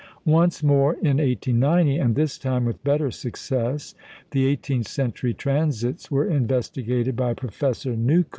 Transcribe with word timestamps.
Once 0.25 0.63
more 0.63 0.93
in 0.95 1.17
1890, 1.19 1.99
and 1.99 2.15
this 2.15 2.39
time 2.39 2.65
with 2.65 2.83
better 2.83 3.11
success, 3.11 3.93
the 4.31 4.47
eighteenth 4.47 4.87
century 4.87 5.31
transits 5.35 6.09
were 6.09 6.25
investigated 6.27 7.15
by 7.15 7.35
Professor 7.35 7.95
Newcomb. 7.95 8.29